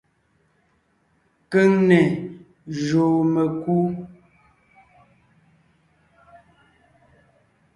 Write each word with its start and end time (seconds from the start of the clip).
Keŋne 1.51 1.99
jùu 2.83 3.19
mekú. 3.33 3.75